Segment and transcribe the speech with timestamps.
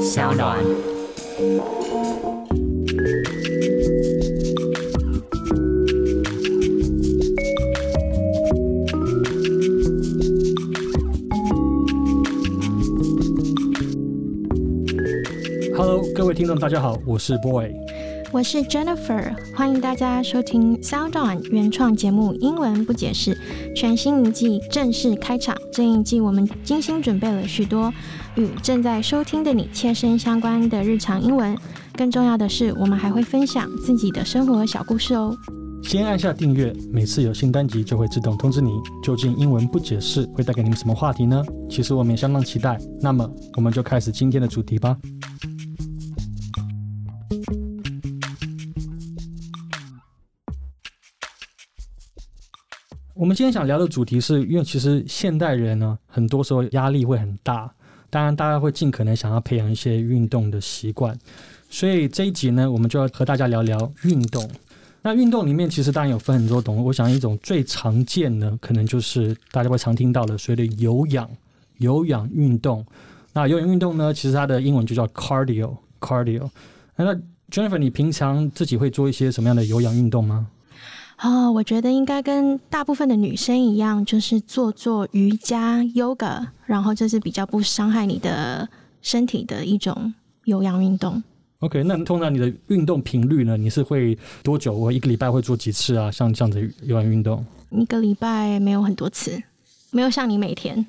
[0.00, 0.58] 小暖。
[15.76, 17.72] Hello，各位听众，大家好，我是 Boy。
[18.30, 23.34] 我是 Jennifer，欢迎大家收听 Sound On 原创节目《英文不解释》，
[23.76, 25.54] 全新一季正式开场。
[25.70, 27.92] 这一季我们精心准备了许多
[28.36, 31.56] 与正在收听的你切身相关的日常英文，
[31.92, 35.36] 更重要的是，我们还会分享自己的生活小故事哦。
[35.82, 38.70] 先按下订阅，每次有新单集就会自动通知你。
[39.02, 41.44] 究竟英文不解释会带给你们什么话题呢？
[41.68, 42.78] 其实我们也相当期待。
[43.00, 44.96] 那么，我们就开始今天的主题吧。
[53.14, 57.72] 我们今天想聊的主题是，因为其实现代人呢，很多时候压力会很大，
[58.12, 61.18] 当然大家会尽可能想要培养一些运动的习惯，
[61.70, 64.46] 所以这一集呢，我们就要和大家聊聊运动。
[65.00, 71.26] 那运动里面其实当然有分很多种，我想一种最常见的，可能就是大家会常听到的所谓的有氧
[71.78, 72.84] 有氧运动。
[73.32, 76.50] 那有氧运动呢，其实它的英文就叫 cardio cardio。
[76.96, 77.14] 那
[77.50, 80.48] Jennifer，你平常自己会做一些什么样的有氧运动吗？
[81.22, 88.68] 哦，我觉得应该跟大部分的女生一样，就是做做瑜伽、yoga，然后这是比较不伤害你的
[89.02, 90.12] 身体的一种
[90.44, 91.22] 有氧运动。
[91.60, 93.56] OK，那通常你的运动频率呢？
[93.56, 94.72] 你是会多久？
[94.72, 96.10] 我一个礼拜会做几次啊？
[96.10, 99.40] 像这样子有氧运动，一个礼拜没有很多次，
[99.92, 100.84] 没有像你每天。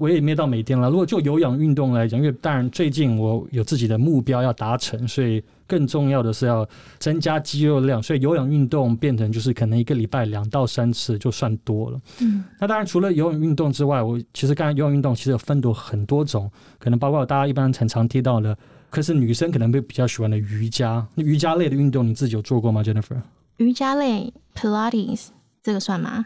[0.00, 0.88] 我也没到每天了。
[0.88, 6.66] 如果就有氧运动来讲，因为当然最近我有自己的目标要达成，所以更重要的是要
[6.98, 12.00] 增加肌肉量，所以有氧运动变成就是可能一个礼拜两到三次就算多了。
[12.22, 18.56] 嗯，那当然除了有氧运动之外，我其实刚才有氧运动其实有分多很多种，可能包括大家一般常常听到的，
[18.88, 21.06] 可是女生可能会比较喜欢的瑜伽。
[21.14, 23.20] 那瑜伽类的运动你自己有做过吗，Jennifer？
[23.58, 25.26] 瑜伽类 Pilates
[25.62, 26.24] 这个算吗？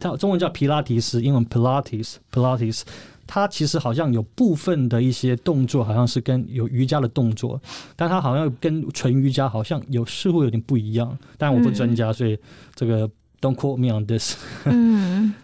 [0.00, 2.82] 它中文叫皮拉提斯，英文 Pilates，Pilates。
[3.26, 7.60] 它其实好像有部分的一些动作，好像是跟有瑜伽的动作，
[7.96, 11.16] 但它好像跟纯瑜伽好像有似乎有点不一样。
[11.38, 12.38] 但我不专家，所以
[12.74, 13.08] 这个
[13.40, 14.36] don't quote me on this。
[14.64, 15.34] 嗯，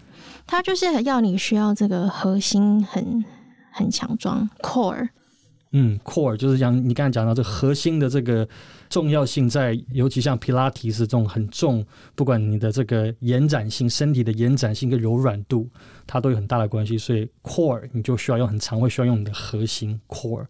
[0.47, 3.25] 它就是要你需要这个核心很
[3.71, 5.09] 很强壮 core。
[5.73, 8.49] 嗯，core 就是讲你刚才讲到这核心的这个
[8.89, 11.85] 重要性，在尤其像皮拉提是这种很重，
[12.15, 15.69] 不管你的这个延展性、身体的延展性跟柔软度，
[16.07, 16.97] 它都有很大的关系。
[16.97, 20.47] 所以 core 你就需要用很长，会需要用你的核心 core。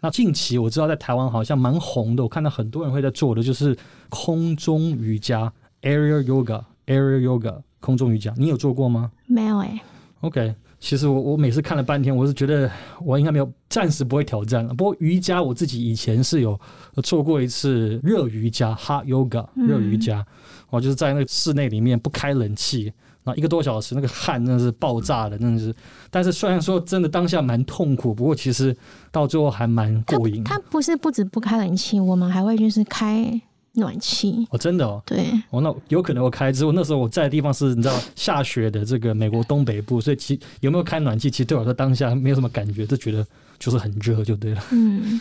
[0.00, 3.76] 那近期我知道在台湾好像蛮红的，我看到很多人会在做的就是
[4.08, 5.52] 空中瑜伽
[5.82, 9.12] （aerial yoga），aerial yoga 空中瑜伽，你有做过吗？
[9.26, 9.80] 没有哎。
[10.20, 10.54] OK。
[10.84, 12.70] 其实我我每次看了半天，我是觉得
[13.02, 14.74] 我应该没有暂时不会挑战了。
[14.74, 16.60] 不过瑜伽我自己以前是有
[17.02, 20.22] 做过一次热瑜伽 （hot yoga），热瑜伽，
[20.68, 25.74] 我就是在那个室内里面不开冷气，那一个多小时，那个汗真的是爆炸的，真的是。
[26.10, 28.76] 但是虽然说真的当下蛮痛苦，不过其实
[29.10, 30.44] 到最后还蛮过瘾。
[30.44, 33.40] 它不是不止不开冷气，我们还会就是开。
[33.74, 43.26] 暖气哦，真的哦，对，哦，那有可能我开之后，那时候我在的地方是你知道下雪的这个美国东北部，所以其有没有开暖气，其实对我说当下没有什么感觉，就觉得
[43.58, 44.62] 就是很热就对了。
[44.70, 45.20] 嗯，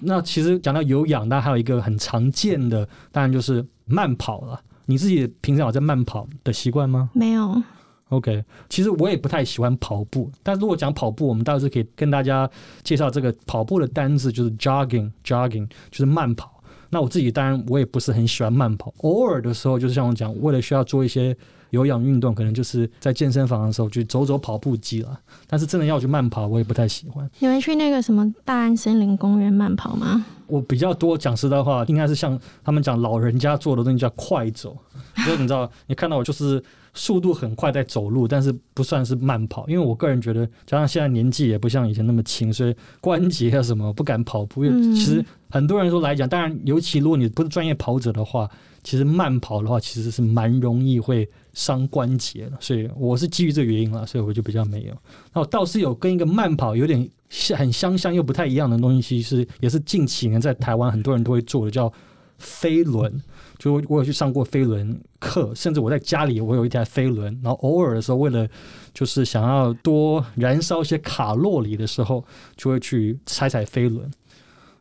[0.00, 4.60] 那其实讲到有氧，那还有一个很常见的，当然就是慢跑了。
[4.84, 7.10] 你自己平常有在慢跑的习惯吗？
[7.12, 7.62] 没有。
[8.10, 12.48] OK，其实我也不太喜欢跑步，但如果讲跑步，我们倒是可以跟大家
[12.84, 16.55] 介绍这个跑步的单字，就是 jogging，jogging 就是慢跑。
[16.90, 21.36] 那我自己当然我也不是很喜欢慢跑，偶尔的时候就是像我讲，为了需要做一些
[21.70, 25.18] 有氧运动，可能就是在健身房的时候去走走跑步机了。
[25.46, 27.28] 但是真的要去慢跑，我也不太喜欢。
[27.38, 30.24] 你们去那个什么大安森林公园慢跑吗？
[30.46, 34.76] 我比较多讲实在话，应该是像他们讲老人家做的东西叫快走，
[35.24, 36.62] 所 以你知道，你看到我就是。
[36.96, 44.64] 速度很快在走路，但是不算是慢跑，因为我个人觉得，加上现在年纪也不像以前那么轻，所以关节啊什么不敢跑步。
[44.64, 48.48] 其实很多人说来讲，当然，尤其如果你不是专业跑者的话，
[48.82, 52.52] 其实慢跑的话其实是蛮容易会伤关节的。
[52.60, 54.94] 所以我是基于这个原因了，所以我就比较没有。
[55.34, 61.92] 那我倒是有跟一个慢跑有点像很相像又不太一样的东西，是也是近几年在台湾很多人都会做的，叫
[62.38, 63.22] 飞轮。
[63.58, 68.46] 就我有去上过飞轮课，甚至我在家里我有一台飞轮，然后偶尔的时候为了
[68.92, 72.22] 就是想要多燃烧一些卡路里的时候，
[72.54, 74.10] 就会去踩踩飞轮。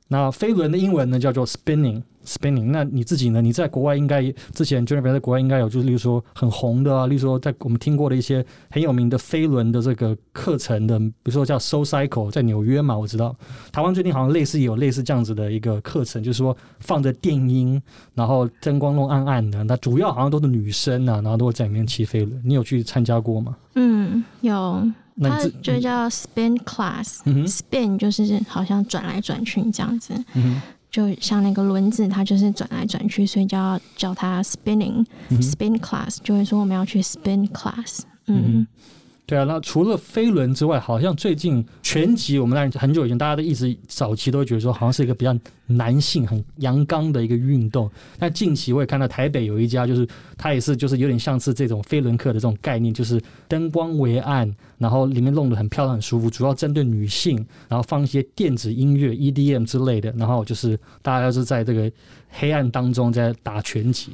[0.10, 2.04] 那飞轮的英文呢叫做 spinning。
[2.26, 3.42] spinning，那你自己呢？
[3.42, 4.24] 你在国外应该
[4.54, 13.36] 之前 Jennifer 在国外应该有，就是例如说很红的啊，例如说在我们听过的一些很有名的飞轮的这个课程的，比如说叫 Soul Cycle，在纽约嘛，我知道
[13.72, 17.82] 台湾最近好像类似有类似这样子的一个课程，就是说放着电音，
[18.14, 22.42] 然后灯光弄暗暗的，那主要好像都是女生啊，然后都会在里面骑飞轮。
[22.44, 23.56] 你有去参加过吗？
[23.76, 24.84] 嗯，有。
[25.22, 30.62] 它就叫 spin class，spin 就是好像转来转去这样子，嗯哼
[30.96, 38.04] 就像那个轮子，它就是转来转去，所以就要叫它 spinning、嗯、spin class，就会说我们要去 spin class。
[38.28, 38.68] 嗯嗯，
[39.28, 45.36] 对啊，那除了飞轮之外，好像最近拳击，我们那很久以前大家都一直早期都会觉得说，好像是一个比较
[45.66, 47.90] 男性、很阳刚的一个运动。
[48.20, 50.08] 但近期我也看到台北有一家，就是
[50.38, 57.36] 它也是就是有点像是这种飞轮课的这种概念，就是灯光为暗，然后里面弄得很漂亮、很舒服，主要针对女性，
[57.68, 61.92] 然后放一些电子音乐 EDM 之类的，然后就是大家是在这个
[62.30, 64.12] 黑暗当中在打拳击。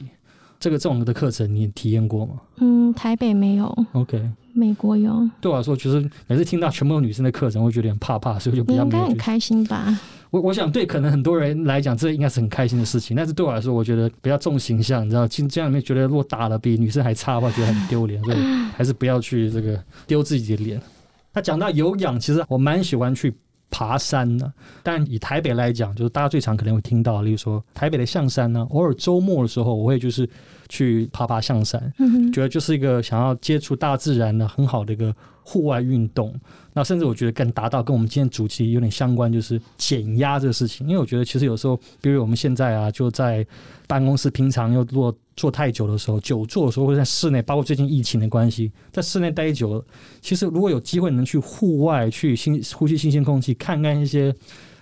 [0.58, 4.30] 这个这种的课程你体验过吗嗯，台北没有，？OK。
[4.54, 5.28] 美国有。
[5.40, 8.90] 对我来说，其实每次听到全部都女生的课程，我会觉得有点怕怕，所以我就比你应。
[8.90, 10.00] 该很开心吧？
[10.30, 18.38] 我我想对可能很多人来讲，这应该是很开心的事情，但是对我来说，我觉得比较重形象，你知道，进这样里面觉得如果打了比女生还差的话，觉得很丢脸，所以
[18.76, 20.82] 还是不要去这个丢自己的脸。
[21.34, 23.34] 那讲到有氧，其实我蛮喜欢去
[23.70, 24.52] 爬山的，
[24.84, 30.30] 但以台北来讲，就是大家最常可能会听到，例如说台北的象山呢，偶尔周末的时候，我会就是
[30.72, 31.94] 去爬爬象山。
[32.00, 35.14] 嗯，觉得就是一个想要接触大自然的很好的一个
[35.44, 36.34] 户外运动。
[36.72, 40.88] 那甚至我觉得更达到跟我们今天主题有点相关，就是减压这个事情。
[40.88, 43.46] 因为我觉得其实有时候，比如我们现在啊，就在
[43.86, 49.86] 办公室，平常又如果坐太久的时候，久坐的时候，或者在室内，包括最近疫情的关系，在室内待久了，
[50.22, 54.34] 其实如果有机会能去户外去新呼吸新鲜空气，看看一些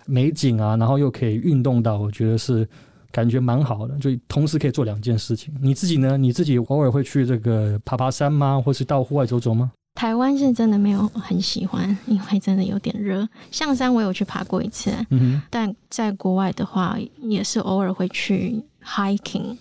[0.06, 2.68] 美景啊，然后又可以运动到，我觉得是。
[3.12, 5.54] 感觉蛮好的，就同时可以做两件事情。
[5.62, 6.18] 你自己呢？
[6.18, 8.62] 你自己偶尔会去这个爬爬山吗？
[8.64, 9.72] 或是到户外走走吗？
[9.96, 13.28] 台湾是真的没有很喜欢，因为真的有点热。
[13.52, 19.58] 象山我有去爬过一次，嗯但在国外的话，也是偶尔会去 hiking，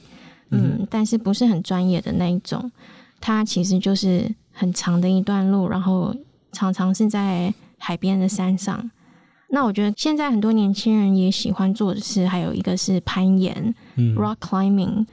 [0.50, 2.70] 嗯嗯，但是不是很专业的那一种。
[3.20, 6.14] 它其实就是很长的一段路，然后
[6.52, 8.88] 常常是在海边的山上。
[9.48, 15.06] 那我觉得现在很多年轻人也喜欢做的是，还有一个是攀岩嗯 （rock climbing）。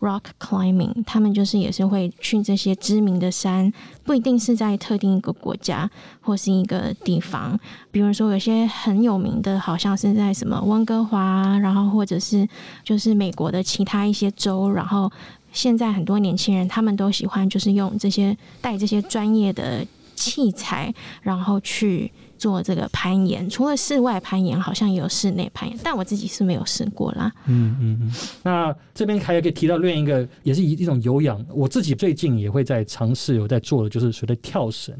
[0.00, 3.72] rock climbing，他们就是也是会去这些知名的山，
[4.02, 5.90] 不一定是在特定一个国家
[6.20, 7.58] 或是一个地方。
[7.90, 12.46] 比如说有些很有名的，好像是在什么温哥华，然后或者是
[12.82, 15.10] 就是美国的其他一些州，然后
[15.54, 20.92] 现在很多年轻人他们都喜欢就是用这些带这些专业的器材，
[21.22, 23.48] 然后去做这个攀岩。
[23.48, 27.32] 除了室外攀岩，好像也有室内攀岩，但我自己是没有试过啦。
[27.46, 28.12] 嗯嗯嗯。
[28.42, 34.94] 那这边还可以提到另一个，也是一一种有氧，我自己最近也会在尝试有在做的，就是所谓的跳绳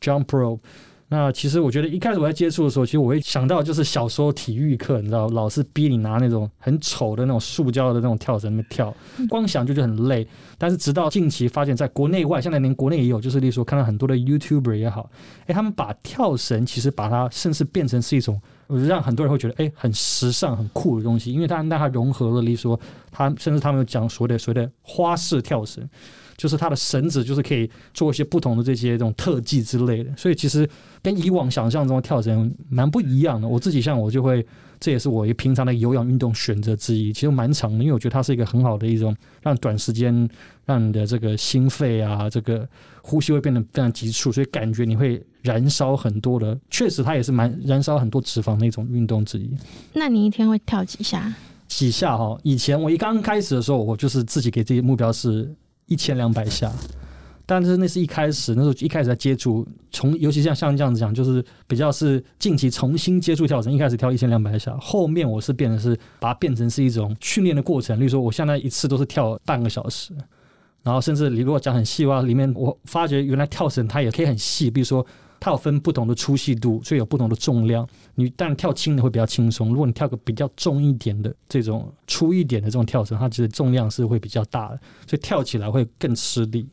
[0.00, 0.60] （jump rope）。
[1.08, 8.92] 那其实我觉得一开始我在接触的时候，其实我会想到就是小时候体育课，你知道，老师逼你拿那种很丑的那种塑胶的那种跳绳那跳，
[9.28, 10.26] 光想就觉得很累。
[10.56, 15.08] 但是直到近期发现，在国内外，现在连国内也有，就是例如说看到很多的 YouTuber 也好，
[15.46, 22.80] 哎，他们把跳绳其实把它甚至变成是一种让很多人会觉得哎很时尚、很酷的东西，因为它让它融合了，例如说
[23.12, 25.86] 它甚至他们有讲所谓的所谓的花式跳绳。
[26.36, 30.68] 就是它的绳子，就是可以做一些不同的这些这种特技之类的，所以其实
[31.02, 33.46] 跟以往想象中的跳绳蛮不一样的。
[33.46, 34.44] 我自己像我就会，
[34.80, 40.28] 这也是我一平常的有氧运动选择之一，其实蛮长的，因为我觉得它是一个很好的一种让短时间
[40.64, 42.68] 让你的这个心肺啊，这个
[43.02, 49.50] 呼吸会变得非常急促，所以感觉你会燃烧很多的，确实它也是蛮燃烧很多脂肪的一种运动之一。
[49.92, 51.32] 那你一天会跳几下？
[51.66, 55.50] 几下哈，以前我一刚开始的时候，我就是自己给自己目标是
[55.86, 56.72] 一千两百下，
[57.46, 70.14] 但是那是一开始，那时候一开始在接触，从尤其像像这样子讲，就是比较是近期重新接触跳绳，一开始跳一千两百下，后面我是变成是把它变成是一种训练的过程，例如说我现在一次都是跳半个小时。
[70.82, 75.04] 然后甚至你如果讲很细的话，里面我发觉原来跳绳它也可以很细，比如说
[75.44, 77.86] 它有分不同的粗细度，所以有不同的重量。
[78.14, 86.66] 你但跳轻的会比较轻松，如果你跳个比较重一点的这种粗一点的这种跳绳，它其实重量是会比较大的，所以跳起来会更吃力。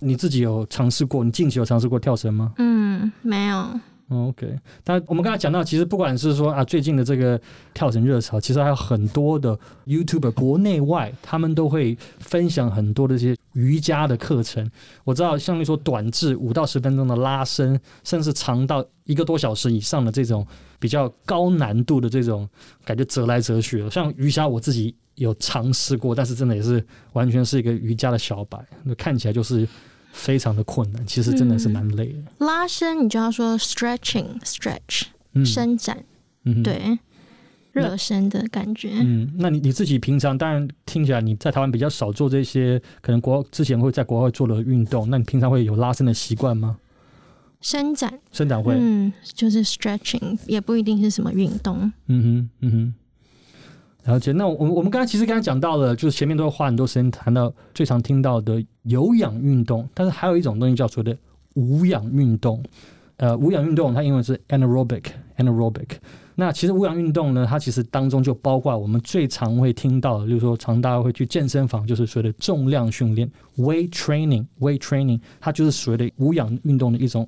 [0.00, 1.22] 你自己有尝试过？
[1.22, 2.52] 你近期有尝试过跳绳吗？
[2.58, 3.78] 嗯，没有。
[4.10, 7.38] OK，但我们刚才讲到，其实不管是说啊，最近的这个
[7.74, 14.70] 跳绳热潮，其实还有很多的 YouTuber 国内外，他们都会分享很多的这些瑜伽的课程。
[15.04, 20.46] 我知道，像你说短至五到十分钟的拉伸，甚至长到一个多小时以上的这种
[20.78, 22.48] 比较高难度的这种
[22.86, 23.90] 感觉折来折去的。
[23.90, 29.68] 像瑜伽，我自己有尝试过，但是真的也是完全是一个瑜伽的小白，那看起来就是
[30.12, 32.46] 非常的困难，其实真的是蛮累的。
[32.46, 35.02] 拉伸你就要说 stretching stretch
[35.34, 36.04] 嗯，伸展，
[36.44, 36.98] 嗯对，
[37.72, 38.90] 热身的感觉。
[38.94, 46.78] 嗯，那你你自己平常当然听起来你在台湾比较少做这些，可能国之前会在国外做的运动，那你平常会有拉伸的习惯吗？
[47.60, 51.92] 伸展，伸展会，嗯，就是 stretching，也不一定是什么运动。
[52.06, 52.94] 嗯哼，嗯哼。
[54.04, 54.32] 了解。
[54.32, 61.16] 那我们我们刚才其实刚才讲到了，就是前面都会花很多时间谈到最常听到的有氧运动，但是还有一种东西叫做的
[61.54, 62.62] 无氧运动。
[63.18, 65.88] 呃，无氧运动它英文是 anaerobic，anaerobic。
[66.36, 77.26] 那其实无氧运动呢，它其实当中就包括我们最常会听到的，就是说常大家会去健身房，就是所谓的重量训练 （weight training），weight training，它就是所谓的无氧运动的一种。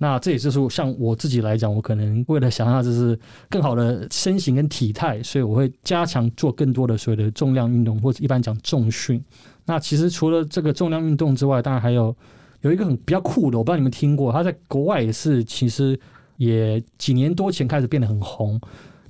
[0.00, 3.18] 那这也就是像我自己来讲，我可能为了想要就是
[3.50, 9.20] 更好的身形跟体态，所以我会加强做更多的所谓的重量运动，或者一般讲重训。
[9.64, 12.16] 那其实除了这个重量运动之外，当然还有
[12.60, 15.98] 有一个很比较酷的，我不知道你们听过，它在国外也是，其实
[16.36, 18.60] 也几年多前开始变得很红。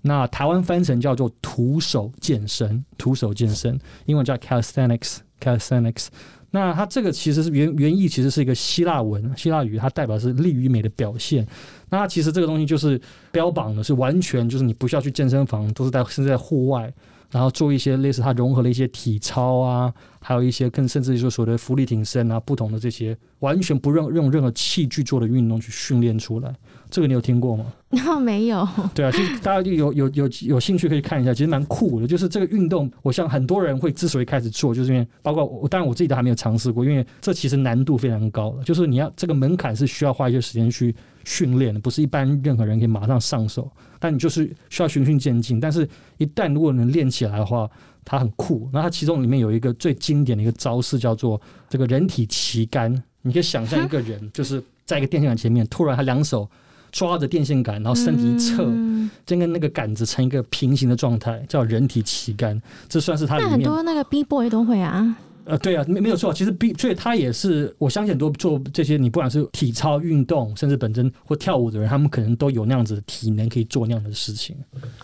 [0.00, 6.06] 那台湾翻成叫做徒手健身，徒手健身，英文叫 calisthenics，calisthenics。
[6.50, 11.46] 那它这个其实是原原意，其实是一个希腊文，希腊语，它代表是力与美的表现。
[11.90, 12.98] 那它其实这个东西就是
[13.30, 16.90] 标榜的是完全就是你不需要去健身房，都是在甚至在户外，
[17.30, 26.54] 然后做一些类似它融合了一些体操啊，还有一些更甚至于说所谓的浮力挺身啊，不同的这些完全不用用任何器具做的运动去训练出来。
[26.88, 27.66] 这个你有听过吗？
[28.04, 32.06] 那没有， 对啊，其实大家就有有有有兴趣可以看一下，其实蛮酷的。
[32.06, 43.70] 就是这个运动，我想很多人会之所以开始做，就是因为包括我，当然我自己都还没有尝试过，因为这其实难度非常高的，就是你要这个门槛是需要花一些时间去训练的，不是一般任何人可以马上上手。
[43.98, 47.66] 但你就是需要循序渐进，但是一旦如果能练起来的话，
[48.04, 48.68] 它很酷。
[48.70, 51.40] 那它其中里面有一个最经典的一个招式叫做
[51.70, 52.92] 这个人体旗杆，
[53.22, 56.46] 你可以想象一个人就是在一个电线杆前面，突然他两手。
[56.90, 62.60] 抓着电线杆，然后身体一侧，嗯就跟那个杆子成一个平行的状态，叫人体旗杆。
[62.88, 65.16] 这算是它那很多那个 B boy 都会啊。
[65.48, 66.32] 呃，对啊，没没有错。
[66.32, 74.54] 其实 B，所以他也是我相信很多做这些，你不管是体操运动，甚至本身或跳舞的人，他们可能都有那样子的体能可以做那样的事情。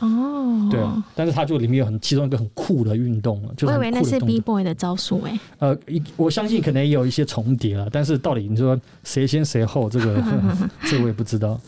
[0.00, 5.40] 哦，对啊，但是他就里面有很其中一个很酷的运动了，就是我以为那是 B boy 的招数哎。
[5.60, 10.22] 呃，一我相信可能也有一些重叠了，但是到底你说谁先谁后，这个
[10.84, 11.58] 这个我也不知道。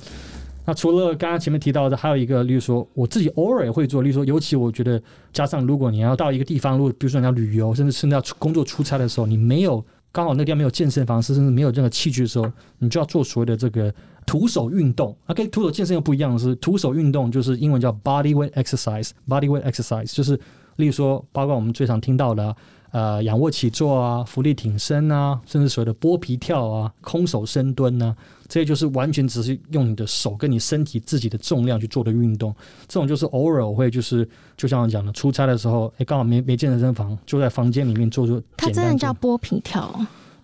[0.67, 5.01] 那除了刚刚前面提到的，还有一个，例如说我自己偶尔也会做，例如说，尤其我觉得，
[5.33, 13.95] 加上如果你要到一个地方，如果比如说你要旅游，甚至甚至要工作出差的时候，你没有刚好那地方没有健身房，甚至没有任何器具的时候，你就要做所谓的这个
[14.27, 15.17] 徒手运动。
[15.27, 20.39] 啊，跟徒手健身又不一样的是，徒手运动就是英文叫 body weight exercise，body weight exercise 就是
[20.77, 22.55] 例如说，包括我们最常听到的。
[22.91, 28.15] 呃，仰卧起坐啊，浮力挺身啊，甚至所谓的剥皮跳啊、空手深蹲啊，
[28.49, 32.55] 这些就是完全只是用你的手跟你身体自己的重量去做的运动。
[32.89, 38.85] 这种就是偶尔我会就是，就像我讲的，出差的时候，哎，刚好没没健身房，就在房间里面做做它真。
[38.87, 39.93] 的叫剥皮跳，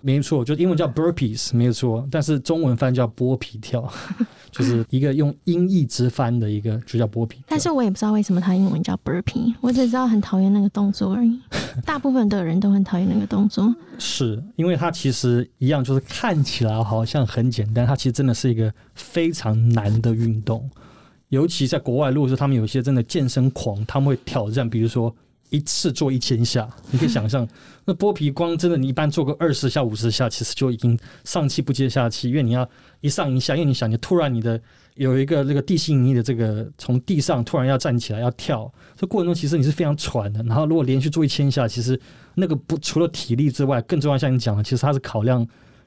[0.02, 3.88] 没错，就英文叫 burpees，没有错，但是中文翻叫剥皮跳，
[4.50, 7.40] 就是一个用音译直翻的一个，就叫剥皮。
[7.46, 11.40] 但是我也不知道为什么它英文叫 burpee，我只知道很讨厌那个动作而已。
[11.86, 13.74] 大部分的人都很讨厌那个动作。
[13.98, 20.68] 是因为它其实一样，就是看起来好像很简单，它其实真的是一个非常难的运动。
[21.28, 25.14] 尤其在国外，如果说他们有一些真的健身狂，他们会挑战，比如说
[25.52, 27.46] 一次做一千下，你可以想象，
[27.84, 32.68] 那剥皮光真的你一般做个二十下、五十下，其实就已经上气不接下气，因为你要
[33.02, 34.60] 一上一下，因为你想，你突然你的
[34.94, 40.42] 有一个这个地心引力的这个从地上突然要站起来要跳，这过程中其实你是非常喘的。
[40.44, 42.00] 然后如果连续做一千下，其实
[42.34, 45.46] 那个不除了体力之外，更重要像你讲的，其实它是考量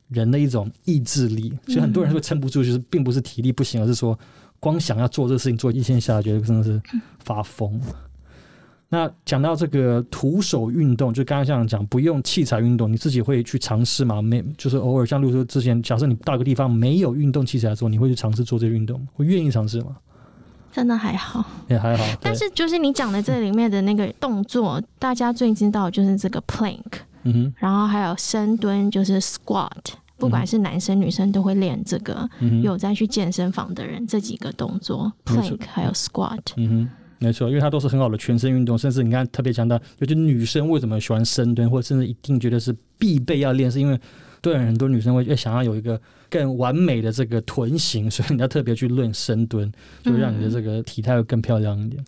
[0.10, 4.18] 人的一种意志力，所以很多人会撑不住，就是并不是体力不行，而是说
[4.60, 6.80] 光想要做这个事情做一千下，觉得真的是
[7.24, 7.82] 发疯。
[8.90, 14.22] 那讲到这个徒手运动，就刚刚像讲不用器材运动，你自己会去尝试吗？
[14.22, 19.08] 没，就是偶尔像例如说之前，假设你到一个地方没有运动器材的时候，你会去尝试做这个运动吗？
[19.14, 19.98] 会愿意尝试吗？
[20.72, 26.82] 真的还好，也还好，但是就是你讲的这里面的那个动作，大家最知道就是这个 plank，
[27.24, 29.70] 嗯哼，然后还有深蹲就是 squat，
[30.18, 32.30] 不管是男生女生都会练这个。
[32.42, 36.90] 嗯有在去健身房的人，这几个动作，plank 还有 squat，嗯哼，
[37.26, 44.00] 没错，因为它都是很好的全身运动，甚至你看特别强调，尤其女生为什么喜欢深蹲，或者甚至一定觉得是必备要练，是因为
[44.42, 49.72] 对很多女生会会想要有一个更完美的这个臀型， 所以你要特别去练深蹲，
[50.04, 52.04] 就会让你的这个体态会更漂亮一点。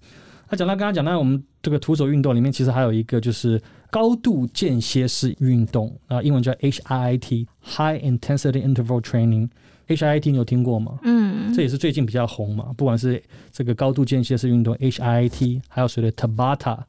[0.49, 9.49] 那讲到刚刚讲到我们这个徒手运动里面，其实还有一个就是高度间歇式运动啊，英文叫 HIIT（High Intensity Interval Training）。
[9.87, 10.99] HIIT 你有听过吗？
[11.03, 16.79] 嗯，这也是最近比较红嘛，不管是这个高度间歇式运动 HIIT，还有所谓的 Tabata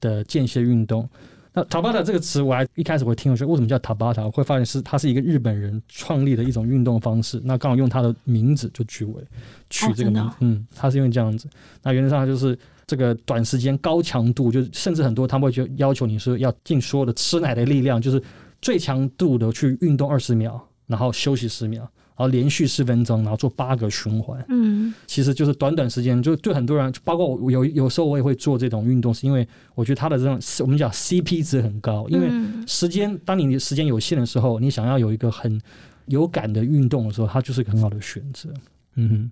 [0.00, 1.08] 的间歇运动。
[1.54, 4.24] 那 Tabata 这个词，我还一开始我听，我说为什么叫 Tabata？
[4.24, 7.38] 我会发现是它是一个日本人创立的一种运动方式。
[7.44, 9.22] 那刚好用他的名字就取为
[9.68, 11.46] 取这个名字，哦嗯，他是因为这样子。
[11.82, 18.22] 那原则上就是这个短时间高强度，就是甚至很多他们会就要求你是要尽所有的吃奶的力量，就是
[18.62, 21.90] 最强度的去运动二十秒，然后休息十秒，然
[22.22, 24.44] 后连续四分钟，然后做八个循环。
[24.48, 35.60] 嗯其实就是短短时间，就对很多人，包括我有有时候我也会做这种运动，是因为我觉得它的这种我们讲 CP 值很高，因为嗯时间当你的时间有限的时候，你想要有一个很
[36.06, 38.48] 有感的运动的时候，它就是一个很好的选择。
[38.96, 39.30] 嗯哼，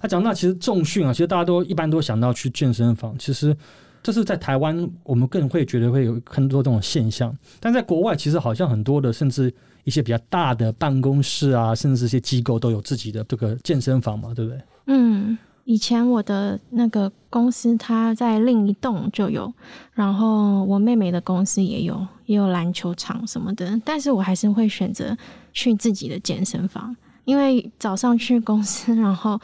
[0.00, 3.54] 他讲到其实重训啊，其实大家都一般都想到去健身房，其实
[4.04, 9.52] 这是在台湾我们更会觉得会有很多这种现象，但在国外其实好像很多的甚至
[9.84, 14.60] 一些比较大的办公室啊，甚至是一些机构都有自己的这个健身房嘛，对不对？
[14.88, 19.50] 嗯，以前我的那个公司它在另一栋就有，
[19.94, 25.16] 然后我妹妹的公司也有，也有篮球场什么的，但是我还是会选择
[25.54, 26.94] 去自己的健身房。
[27.24, 29.40] 因为早上去公司，然后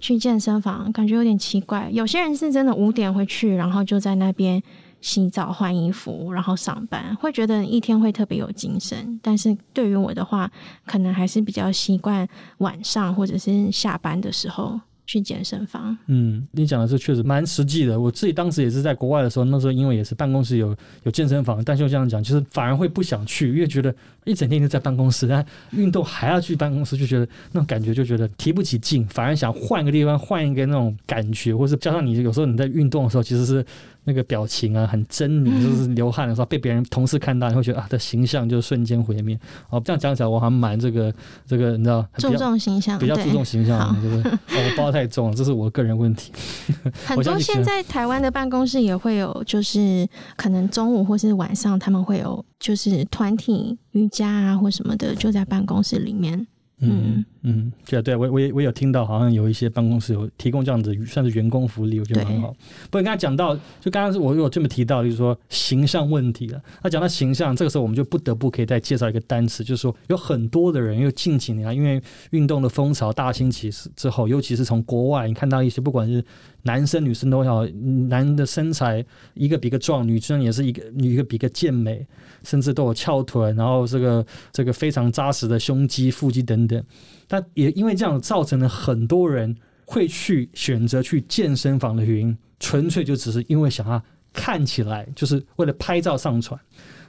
[0.00, 1.88] 去健身房，感觉有点奇怪。
[1.92, 4.62] 有些人是真的五点会去，然后就在那边
[5.00, 9.20] 洗澡、换衣服，然后上班，会觉得一天会特别有精神。
[9.22, 10.50] 但是对于我的话，
[10.86, 12.26] 可能还是比较习惯
[12.58, 15.96] 晚上或者是下班的时候去健身房。
[16.06, 17.98] 嗯，你讲的是确实蛮实际的。
[17.98, 23.94] 我自己当时也是在国外的时候，那时候因为也是办公室有有健身房，但就这样讲，就是反而会不想去，因为觉得
[24.24, 33.64] 一整天就在办公室，但运动还要去办公室，就觉得那种感觉就觉得提不起劲，反而想换个地方，换一个那种感觉，或是加上你有时候你在运动的时候，其实是
[34.04, 39.38] 那个表情啊很狰狞，就是流汗的时候被别人同事看到，你会觉得啊的形象就瞬间毁灭。
[39.70, 41.12] 哦，这样讲起来我还蛮这个
[41.46, 46.32] 这个你知道比注较重形象，比较注重形象就是哦我包太重了，这是我个人问题。
[47.04, 50.06] 很多现在台湾的办公室也会有，就是
[50.36, 56.46] 可能中午或是晚上他们会有，就是团体瑜伽啊或什么的，就在办公室里面。
[56.80, 62.48] 嗯嗯，对啊对啊，我我也我有听到，好像有一些办公室有提供这样子，算是员工福利，我觉得很好。
[62.84, 66.60] 不过你刚才讲到，就刚刚是我有这么提到，就是说形象问题了。
[66.82, 76.24] 那讲到形象，这个时候我们就不得不可以再介绍一个单词，就是说有很多的人，因为近几年啊，因为运动的风潮大兴起之后，尤其是从国外，你看到一些不管是
[76.64, 77.64] 男生女生都好，
[78.08, 82.06] 男的身材一个比一个壮，女生也是一个女一个比一个健美，
[82.42, 86.82] 甚至都有翘臀，然后这个这个非常扎实的胸肌、腹肌等等。
[87.28, 94.02] 但也因为这样，造成了很多人会去选择去健身房的原因，纯粹就只是因为想要
[94.34, 96.60] 看起来，就是为了拍照上传。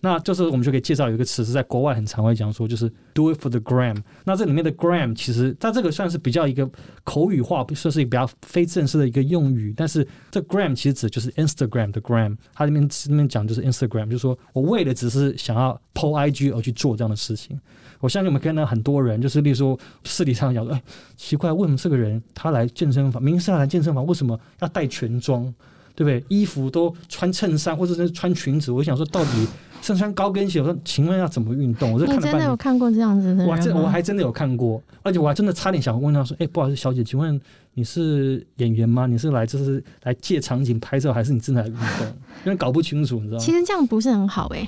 [0.02, 3.98] 那这时候我们就可以介绍有一个词是在国外很常会讲说，就是 do it for the gram。
[4.24, 6.70] 那这里面的 gram 其实它这个算是比较一个
[7.04, 17.60] 口语化，不算是一个比较非正式的一个用语，但是这 gram 其实指就是 Instagram 的 gram，它里面里面讲就是 Instagram，就是说我为了只是想要 PO IG 而去做这样的事情。
[18.00, 20.84] 我相信我们看到很多人，就是例如说私底下讲说，哎，
[21.18, 25.52] 奇怪，为什么这个人他来健身房，明明是要来健身房，为什么要带全装？
[25.96, 26.24] 对不对？
[26.28, 29.48] 衣服都穿衬衫或者是穿裙子，我想说到底
[29.82, 31.94] 是穿高跟鞋，我说请问要怎么运动？
[31.94, 32.56] 我就看你真的有。
[32.56, 33.82] 看过这样子的人吗？
[33.84, 37.40] 我还真的有看过，而且我还真的差点想问他说：“哎、不好意思，小姐，请问
[37.76, 39.06] 你是演员吗？
[39.06, 42.08] 你是来就是来借场景拍照，还是你真的来运动？
[42.46, 43.52] 因为搞不清楚，你知道吗其？
[43.52, 44.68] 实这样不是很好诶、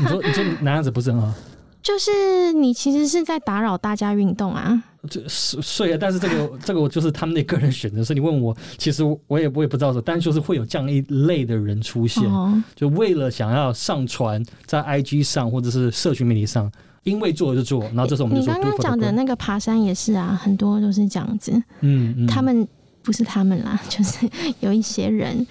[0.00, 1.32] 你说你说男样子不是很好，
[1.82, 4.84] 就是你其实是在打扰大家运动啊。
[5.10, 16.70] 这是睡啊，但是这个 这个我就是他们的个人选择，所以你问我，其实我也我也不知道说，但是就是会有这样一类的人出现，哦，就为了想要上传在 IG 上或者是社群媒体上，
[17.02, 21.52] 因为做就做，然后这时候我们就说你刚刚讲的那个爬山也是啊，很多都是这样子。
[21.80, 22.66] 嗯嗯，他们
[23.02, 24.28] 不是他们啦， 就是
[24.60, 25.44] 有一些人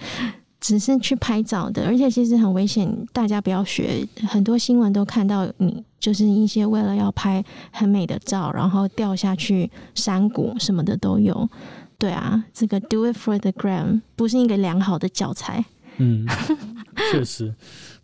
[0.61, 4.07] 只是去拍照的，而且其实很危险，大家不要学。
[4.29, 11.47] 很多新闻都看到你就是一些为了要拍很美的照，然后掉下去山谷什么的都有。
[11.97, 15.63] 对啊，这个 do it for the gram 不是一个良好的教材。
[15.97, 16.25] 嗯，
[17.11, 17.53] 确实。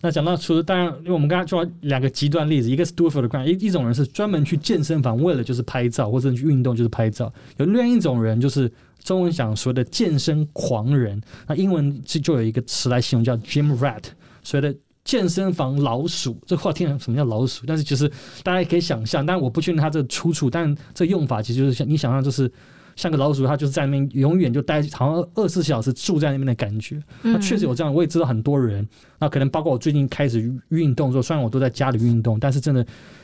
[0.01, 8.71] 那讲到除了当然，因为我们刚刚说两个极端例子，一个是 do it for the gram，一一种人是专门去健身房为了就是拍照或者去运动就是拍照，有另一种人就是
[9.03, 14.03] 中文讲说的健身狂人，那英文就就有一个词来形容叫 gym rat，
[14.43, 16.37] 所谓的健身房老鼠。
[16.45, 17.63] 这话听起来什么叫老鼠？
[17.65, 18.07] 但是其实
[18.43, 22.51] 大家也可以想象，但我不确定它这个出处，但这用法其实就是像你想象就是。
[22.97, 26.99] 像个老鼠，它就是在那边永远就待，好像二十四小时住在那边的感觉。
[27.21, 28.83] 它确实有这样，我也知道很多人。
[29.19, 32.83] 那可能包括我最近开始运动之后，虽然我都在家里运动，但是真的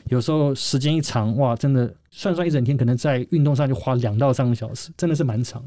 [0.10, 5.60] 有时候时间一长，哇，真的算算一整天，可能在运动上就花两到三个小时，真的是蛮长。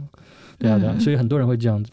[0.56, 1.90] 对啊，对啊，所以很多人会这样子。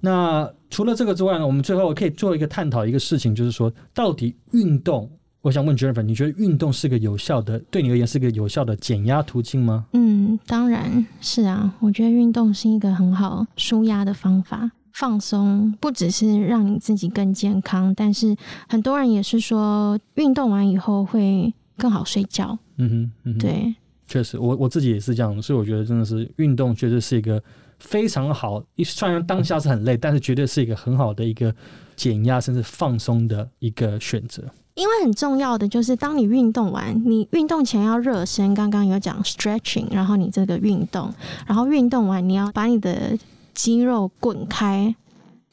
[0.00, 5.10] 那除了这个之外呢，我们最后可以做一个探讨一个事情，就是说到底运动。
[5.42, 9.86] 我想问 Jennifer，你觉得运动是个有效的，对你而言是个有效的减压途径吗？
[9.92, 11.72] 嗯，当然是啊。
[11.78, 18.34] 我觉得运动是一个很好舒压的方法，放松不只是让你自己更健康，但是
[18.68, 22.58] 很多人也是说运动完以后会更好睡觉。
[22.78, 23.72] 嗯哼，对，
[24.08, 27.40] 确实，我我自己也是这样，所以我觉得真的是运动确实是一个
[27.88, 31.54] 非常好，虽然当下是很累，但是绝对是一个很好的一个
[31.94, 34.42] 减压甚至放松的一个选择。
[34.74, 41.10] 因为很重要的就是，当你运动完，你运动前要热身，刚刚有讲 stretching，然后你这个运动，
[41.46, 43.16] 然后运动完你要把你的
[43.54, 44.94] 肌肉滚开，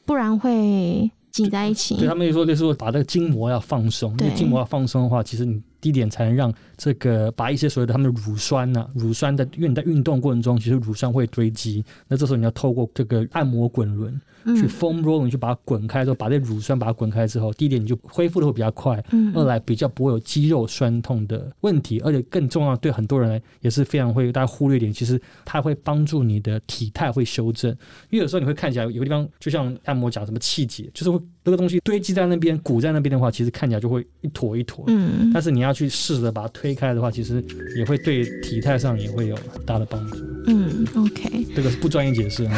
[0.04, 1.96] 不然会挤在一起。
[1.96, 14.18] 对他们说，就是说把这个筋膜要放松，因为筋膜要放松的话，其实你低点才能让这个把一些所谓的他们的乳酸呢，乳酸的，因为你在运动过程中，其实乳酸会堆积，那这时候你要透过这个按摩滚轮。
[14.46, 19.02] 去 foam rolling 去把它滚开之后，把这乳酸把它滚开之后，第一点你就恢复的会比较快，
[19.34, 27.70] 二来比较不会有肌肉酸痛的问题，而且更重要，对很多人来也是非常会大家忽略一点，其实它会帮助你的体态会修正，
[28.10, 37.44] 因为有时候你会看起来有个地方就像按摩讲什么气节，就是会那个东西堆积在那边鼓在那边的话，其实看起来就会一坨一坨，嗯，但是你要去试着把它推开的话，其实
[37.76, 40.18] 也会对体态上也会有很大的帮助。
[40.46, 42.48] 嗯，OK，这个是不专业解释，